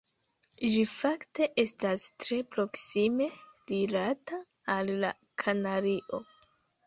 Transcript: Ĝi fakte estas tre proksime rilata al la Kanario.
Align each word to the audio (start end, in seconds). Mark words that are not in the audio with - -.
Ĝi 0.75 0.85
fakte 0.91 1.47
estas 1.63 2.05
tre 2.23 2.39
proksime 2.55 3.27
rilata 3.73 4.41
al 4.77 4.91
la 5.05 5.13
Kanario. 5.45 6.23